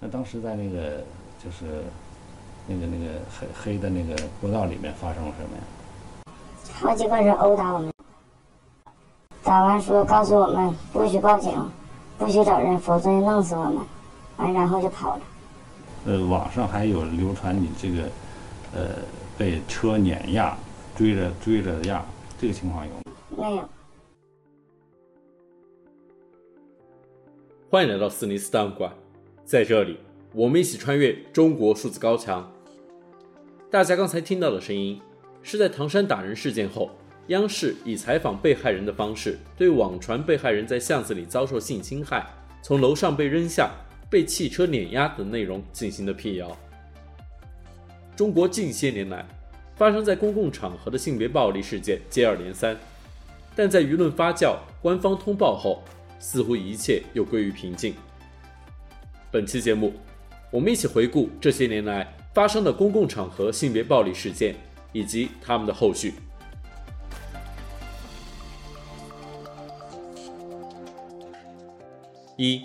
[0.00, 1.04] 那当时在那个
[1.44, 1.84] 就是
[2.66, 5.62] 那个那个黑黑的那个过道里面发生了什么呀？
[6.72, 7.92] 好几个人殴打我们，
[9.44, 11.52] 打完说告诉我们不许报警，
[12.16, 13.78] 不许找人，否则就弄死我们。
[14.38, 15.22] 完然后就跑了。
[16.06, 18.08] 呃，网上还有流传你这个
[18.74, 18.80] 呃
[19.36, 20.56] 被车碾压、
[20.96, 22.02] 追着追着压
[22.38, 23.02] 这个情况有吗？
[23.36, 23.68] 没有。
[27.70, 28.90] 欢迎来到斯尼斯档案馆，
[29.50, 29.96] 在这里，
[30.32, 32.48] 我们一起穿越中国数字高墙。
[33.68, 35.00] 大家刚才听到的声音，
[35.42, 36.88] 是在唐山打人事件后，
[37.26, 42.24] 央视以采访被害人的方式，对网传被害人在巷子里遭受性侵害，
[42.62, 43.72] 从楼上被扔下、
[44.08, 46.56] 被汽车碾压等内容进行的辟谣。
[48.14, 49.26] 中国近些年来，
[49.74, 52.78] 发生在公共场合的性别暴力事件接二连三，
[53.56, 55.82] 但在舆论发酵、官方通报后，
[56.20, 57.92] 似乎一切又归于平静。
[59.32, 59.92] 本期节目，
[60.50, 64.56] 我们一起回顾这些年来发生的公共场合性别暴力事件
[64.92, 66.14] 以及他们的后续。
[72.36, 72.60] 一，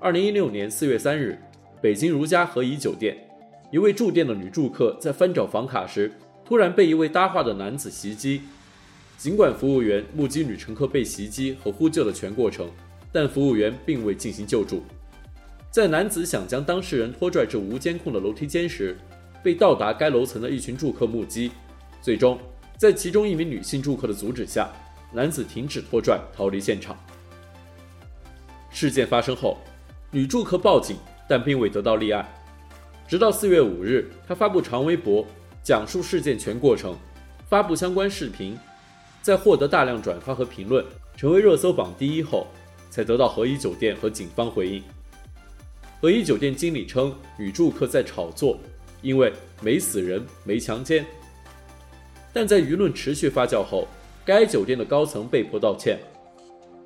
[0.00, 1.38] 二零一六年四月三日，
[1.82, 3.14] 北京如家和颐酒店，
[3.70, 6.10] 一位住店的女住客在翻找房卡时，
[6.46, 8.40] 突然被一位搭话的男子袭击。
[9.18, 12.70] 尽管服务员目击女乘客被袭击和呼救的全过程，
[13.12, 14.82] 但服务员并未进行救助。
[15.72, 18.94] 在男子想将当事人拖拽至无监控的楼梯间时，
[19.42, 21.50] 被到达该楼层的一群住客目击。
[22.02, 22.38] 最终，
[22.76, 24.70] 在其中一名女性住客的阻止下，
[25.14, 26.94] 男子停止拖拽，逃离现场。
[28.70, 29.56] 事件发生后，
[30.10, 32.28] 女住客报警，但并未得到立案。
[33.08, 35.26] 直到四月五日，她发布长微博，
[35.62, 36.94] 讲述事件全过程，
[37.48, 38.58] 发布相关视频。
[39.22, 40.84] 在获得大量转发和评论，
[41.16, 42.46] 成为热搜榜第一后，
[42.90, 44.82] 才得到和颐酒店和警方回应。
[46.02, 48.58] 和颐酒店经理称，女住客在炒作，
[49.02, 51.06] 因为没死人，没强奸。
[52.32, 53.86] 但在舆论持续发酵后，
[54.24, 56.00] 该酒店的高层被迫道歉，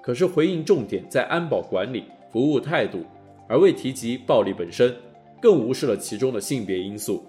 [0.03, 3.06] 可是回应重点在安保管理、服务态度，
[3.49, 4.94] 而未提及暴力本身，
[5.41, 7.25] 更无视了其中的性别因素。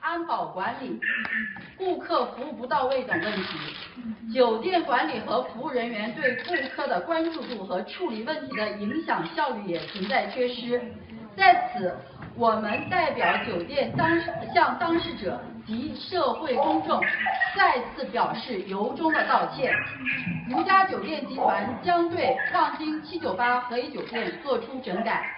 [0.00, 1.00] 安保管理、
[1.76, 10.80] 顾客服务不到位等问题，酒店管理和服务人员对顾客的关注度和处理问题的影响效率也存在缺失。
[11.36, 11.94] 在此，
[12.34, 14.20] 我们代表酒店当
[14.54, 17.00] 向当事者及社会公众
[17.56, 19.72] 再次表示由衷的道歉。
[20.48, 25.37] 如家酒店集团将对望京七九八和颐酒店作出整改。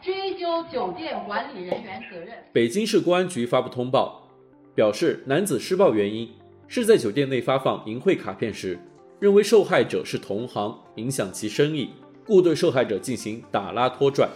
[0.00, 2.28] 追究酒店管理人员责任。
[2.52, 4.28] 北京市公安局发布通报，
[4.74, 6.30] 表示男子施暴原因
[6.68, 8.78] 是在酒店内发放淫秽卡片时，
[9.18, 11.90] 认为受害者是同行，影响其生意，
[12.24, 14.28] 故对受害者进行打拉拖拽。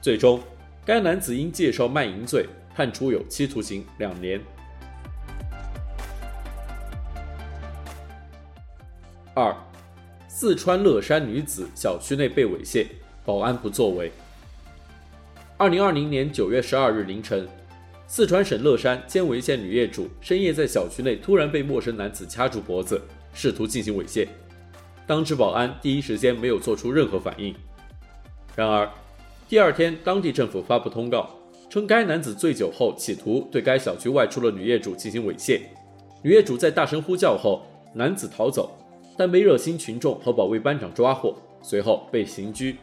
[0.00, 0.40] 最终，
[0.84, 4.40] 该男子因介绍卖淫罪判处有期徒刑两年。
[9.34, 9.54] 二，
[10.26, 12.86] 四川乐山女子小区内被猥亵，
[13.26, 14.10] 保安不作为。
[15.60, 17.46] 二零二零年九月十二日凌晨，
[18.06, 22.98] 四川省乐山犍为县女业主深夜在小区内突然被陌生男子掐住脖子，
[23.34, 24.26] 试图进行猥亵。
[25.06, 27.54] 当值保安第一时间没有做出任何反应。
[28.56, 28.90] 然而，
[29.50, 31.28] 第二天当地政府发布通告，
[31.68, 35.60] 称该男子醉酒后企图对该小区外出的女业主进行猥亵。
[36.22, 38.78] 女业主在大声呼叫后，男子逃走，
[39.14, 42.76] 但被热心群众和保卫班长抓获，随后被刑拘。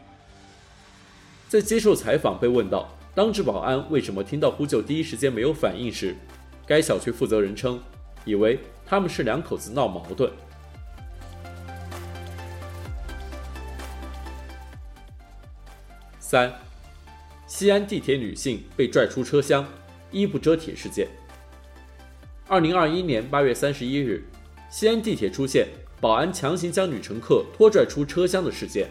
[1.48, 6.14] 在接受采访被问到当值保安为什么听到呼救第一时间没有反应时，
[6.66, 7.80] 该小区负责人称，
[8.26, 10.30] 以为他们是两口子闹矛盾。
[16.20, 16.52] 三，
[17.46, 19.66] 西安地铁女性被拽出车厢，
[20.10, 21.08] 衣不遮体事件。
[22.46, 24.22] 二零二一年八月三十一日，
[24.70, 25.66] 西安地铁出现
[25.98, 28.88] 保安强行将女乘客拖拽出车厢的事件，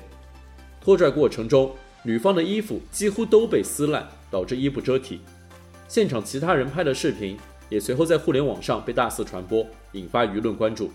[0.81, 1.74] 拖拽过程中。
[2.07, 5.19] 女方的衣服几乎都被撕烂，导致衣不遮体。
[5.89, 7.38] 现场其他人拍的视频
[7.68, 10.89] 也随后在互联网上被大肆传播，引发舆论关注。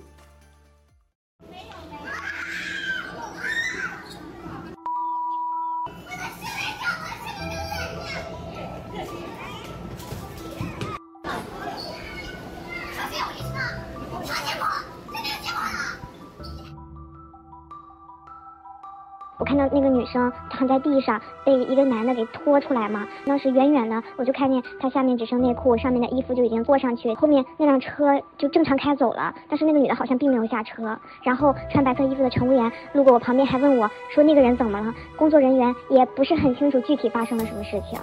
[19.53, 23.07] 看到那个女生躺在地上，被一个男的给拖出来嘛。
[23.27, 29.35] 当时远远的我就看见她下面只剩内裤，上面的衣服就已经坐上去，后面那辆车就正常开走了。
[29.51, 30.99] 但是那个女的好像并没有下车。
[31.23, 34.95] 然后穿白色衣服的乘务员路过我旁边，还问我说那个人怎么了？
[35.19, 38.01] 工作人员也不是很清楚具体发生了什么事情。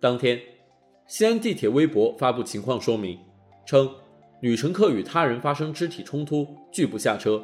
[0.00, 0.40] 当天，
[1.06, 3.16] 西安地铁微博发布情况说明，
[3.64, 3.88] 称
[4.40, 7.40] 女乘客与他人发生肢体冲突，拒不下车。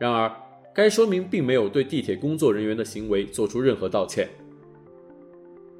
[0.00, 0.32] 然而，
[0.74, 4.28] 该说明并没有对地铁工作人员的行为做出任何道歉。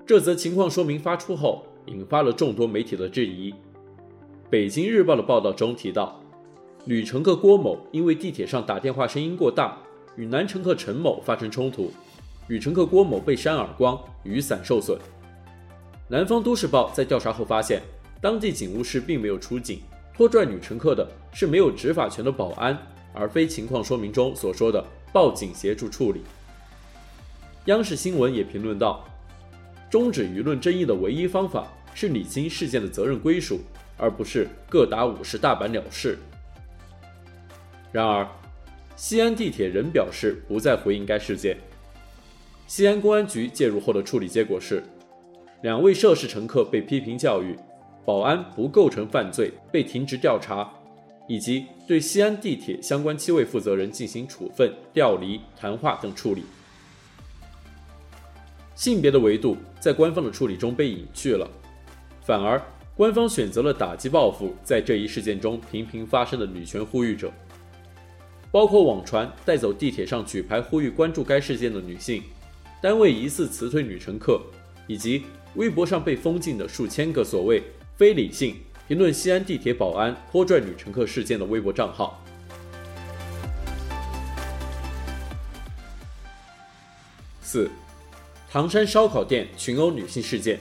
[0.07, 3.55] 这则情况说明发出后，引发了众多媒体的质疑。
[4.51, 6.21] 北京日报的报道中提到，
[6.85, 9.79] 女乘客郭某因为地铁上打电话声音过大，
[10.17, 11.91] 与男乘客陈某发生冲突，
[12.47, 14.99] 女乘客郭某被扇耳光，雨伞受损。
[16.09, 17.81] 南方都市报在调查后发现，
[18.21, 19.81] 当地警务室并没有出警，
[20.13, 22.77] 拖拽女乘客的是没有执法权的保安。
[23.13, 26.23] 而非情况说明中所说的报警协助处理。
[27.67, 29.05] 央视新闻也评论道
[29.89, 33.61] ：“终止舆论争议的唯一方法是理清事件的责任归属，
[33.97, 36.19] 而不是各打五十大板了事。”
[37.93, 38.27] 然而，
[38.97, 41.57] 西安地铁仍表示不再回应该事件。
[42.67, 44.83] 西安公安局介入后的处理结果是，
[45.63, 47.55] 两位涉事乘客被批评教育，
[48.05, 50.73] 保安不构成犯罪，被停职调查。
[51.29, 56.43] 以及对西安地铁相关七位负责人进行处分、调离、谈话等处理。
[58.75, 61.49] 性别的维度在官方的处理中被隐去了，
[62.25, 62.61] 反而
[62.97, 67.33] 官方选择了打击报复在这一事件中频频发生的女权呼吁者，
[68.51, 72.23] 包括网传带走地铁上举牌呼吁关注该事件的女性，
[72.83, 74.41] 单位疑似辞退女乘客，
[74.87, 75.23] 以及
[75.55, 77.63] 微博上被封禁的数千个所谓
[77.97, 78.57] 非理性。
[78.93, 82.23] 评论西安地铁保安拖拽女乘客事件的微博账号。
[87.41, 87.71] 四，
[88.51, 90.61] 唐山烧烤店群殴女性事件。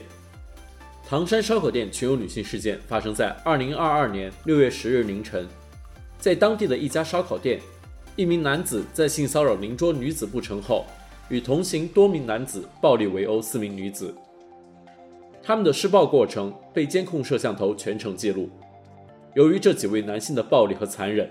[1.06, 5.46] 唐山烧烤店群殴女性事件发生在二零二二年六月十日凌晨，
[6.18, 7.60] 在当地的一家烧烤店，
[8.16, 10.86] 一名男子在性骚扰邻桌女子不成后，
[11.28, 14.14] 与同行多名男子暴力围殴四名女子。
[15.42, 18.48] 他们的施暴过程被监控摄像头全程记录。
[19.34, 21.28] 由于这几位男性的暴力和残忍，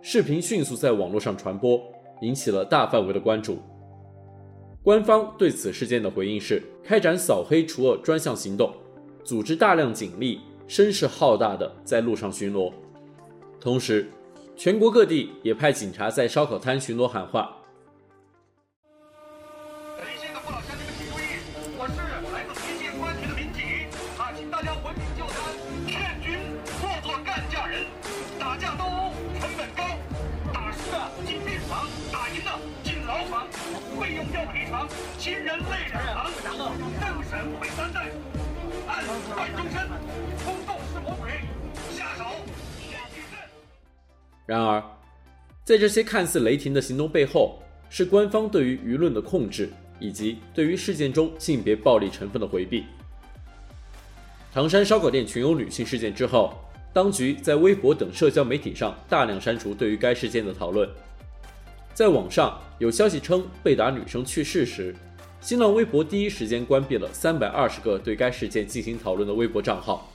[0.00, 1.82] 视频迅速在网络上传播，
[2.20, 3.58] 引起了大范围的关注。
[4.82, 8.72] 官方对此事件的回应是开展扫黑除恶专项行动，
[9.24, 12.72] 组织大量警力，声势浩大的在路上巡逻。
[13.60, 14.08] 同时，
[14.56, 17.57] 全国各地也派警察在烧烤摊巡逻喊话。
[34.00, 38.08] 费用要赔偿亲人泪两行，政审毁三代，
[38.86, 39.04] 案
[39.34, 39.88] 判终身，
[40.44, 41.30] 公斗是魔鬼，
[41.96, 42.24] 下手
[44.46, 44.82] 然而，
[45.64, 47.60] 在这些看似雷霆的行动背后，
[47.90, 49.68] 是官方对于舆论的控制，
[49.98, 52.84] 以及对于事件中性别暴力成分的回避。
[54.52, 56.56] 唐山烧烤店群殴女性事件之后，
[56.92, 60.88] 当局在微博等社交媒体上大量删除对于该事件的讨论。
[61.98, 64.94] 在网上有消息称，被打女生去世时，
[65.40, 70.08] 新浪微博第一时间关闭了三百二十个对该事件进行讨论的微博账号，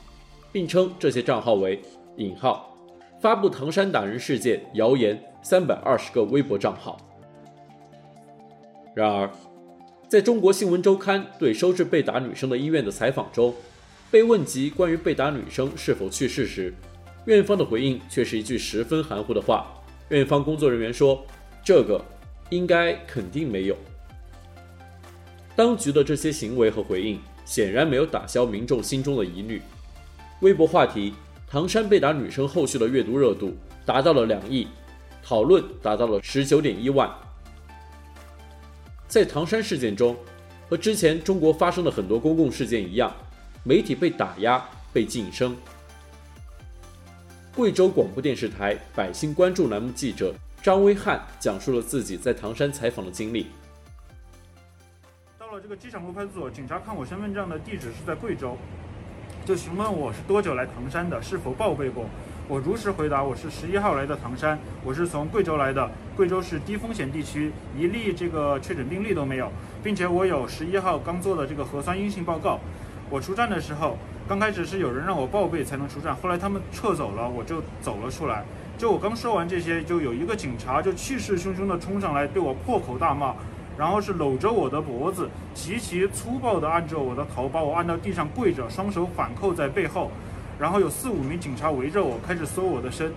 [0.50, 1.82] 并称这些账号为
[2.16, 2.74] “引号
[3.20, 6.98] 发布唐山打人事件谣言三百二十个微博账号”。
[8.96, 9.30] 然而，
[10.08, 13.54] 在中国新闻周刊对收治被打女生的医院的采访中，
[14.10, 16.74] 被问及关于被打女生是否去世时，
[17.26, 19.68] 院方的回应却是一句十分含糊的话。
[20.08, 21.22] 院方工作人员说。
[21.64, 22.04] 这个
[22.50, 23.78] 应该肯定没有。
[25.56, 29.62] 当局的这些行为和回应显然没有打消民众心中的疑虑。
[30.42, 31.14] 微博话题
[31.48, 33.56] “唐山被打女生”后续的阅读热度
[33.86, 34.68] 达到了两亿，
[35.24, 37.10] 讨论达到了十九点一万。
[39.08, 40.18] 在唐山事件中，
[40.68, 43.16] 和之前中国发生的很多公共事件一样，
[43.64, 45.56] 媒体被打压、被噤声。
[47.56, 50.34] 贵州广播电视台“百姓关注”栏目记者。
[50.64, 53.48] 张威汉讲述了自己在唐山采访的经历。
[55.38, 58.58] 到了这个机场路派出所，警察看我身份证的地址是在贵州，
[59.46, 62.06] 就询问我是多久来唐山的，是否报备过。
[62.48, 69.52] 我如实回答，我是十一号来的唐山，我是从贵州来的，贵州是低风险地区，一例这个确诊病例都没有，
[69.84, 72.58] 并且我有十一号刚做的这个核酸阴性报告。
[73.10, 73.98] 我出站的时候，
[74.30, 78.46] 刚开始是有人让我报备才能出站，后来他们撤走了，我就走了出来。
[78.84, 83.34] 就我刚说完这些，就有一个警察就气势汹汹地冲上来，对我破口大骂，
[83.78, 90.12] 然后是搂着我的脖子，极其粗暴地按着我的头，把我按到地上跪着，双手反扣在背后，
[90.60, 93.10] 然后有四五名警察围着我，开始搜我的身，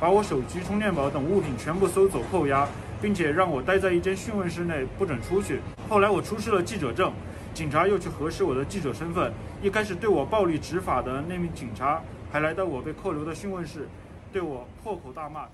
[0.00, 2.66] 把我手机、充电宝等物品全部搜走扣押，
[3.00, 5.60] 并且让我待在一间讯问室内不准出去。
[5.88, 7.12] 后来我出示了记者证，
[7.54, 9.32] 警察又去核实我的记者身份。
[9.62, 12.02] 一开始对我暴力执法的那名警察，
[12.32, 13.86] 还来到我被扣留的讯问室。
[14.32, 15.46] 对我破口大骂。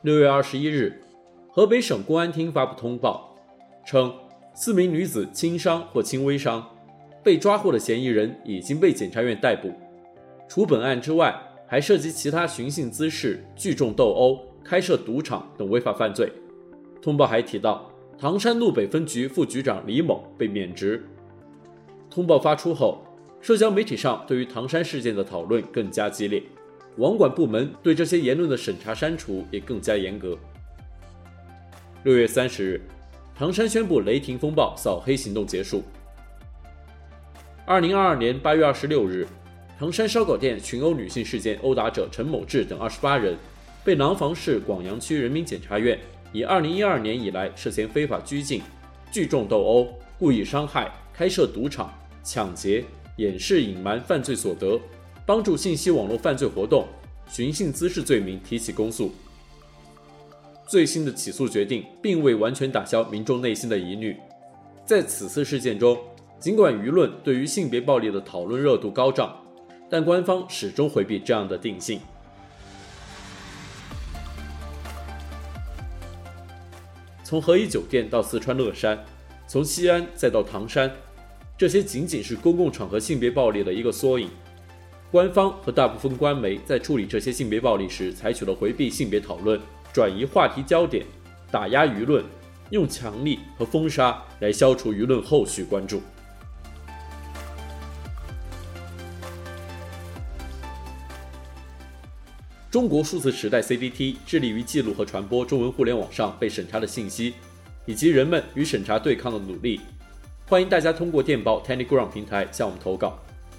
[0.00, 1.02] 六月二十一日，
[1.50, 3.36] 河北省公安厅发布通报，
[3.84, 4.12] 称
[4.54, 6.66] 四名女子轻伤或轻微伤，
[7.22, 9.70] 被抓获的嫌疑人已经被检察院逮捕。
[10.48, 16.32] 除本案之外，还涉及其他寻衅滋事、聚众斗殴、开设赌场等违法犯罪。
[17.00, 21.04] 通报还提到，唐山路北分局副局长李某被免职。
[22.10, 23.04] 通报发出后，
[23.40, 26.42] 社交媒体上对于唐山事件的讨论更加激烈。
[26.96, 30.36] 网管部门对这些言论的审查删除也更加严格。
[32.04, 32.80] 六月三十日，
[33.34, 35.82] 唐山宣布雷霆风暴扫黑行动结束。
[37.64, 39.26] 二零二二年八月二十六日，
[39.78, 43.36] 唐山烧烤店群殴女性事件殴打者陈某志等二十八人，
[43.82, 45.98] 被廊坊市广阳区人民检察院
[46.32, 48.60] 以二零一二年以来涉嫌非法拘禁、
[49.10, 51.90] 聚众斗殴、故意伤害、开设赌场、
[52.22, 52.84] 抢劫、
[53.16, 54.78] 掩饰隐瞒犯罪所得。
[55.24, 56.86] 帮助信息网络犯罪活动、
[57.28, 59.12] 寻衅滋事罪名提起公诉。
[60.66, 64.16] 最新的起诉决定并未完全打消民众内心的疑虑。
[64.84, 65.96] 在此次事件中，
[66.40, 69.36] 尽管舆论对于性别暴力的讨论热度高涨，
[69.88, 72.00] 但官方始终回避这样的定性。
[77.22, 78.98] 从和颐酒店到四川乐山，
[79.46, 80.90] 从西安再到唐山，
[81.56, 84.28] 这些仅仅是公共场合性别暴力的一个缩影。
[85.12, 89.60] 官方和大部分官媒在处理这些性别暴力时，采取了回避性别讨论、
[89.92, 91.04] 转移话题焦点、
[91.50, 92.24] 打压舆论，
[92.70, 96.00] 用强力和封杀来消除舆论后续关注。
[102.70, 107.34] 中国数字时代 CDT 致力于记录和传播中文互联网上被审查的信息，
[107.84, 109.78] 以及人们与审查对抗的努力。
[110.46, 113.18] 欢迎大家通过电报 Telegram 平台向我们投稿。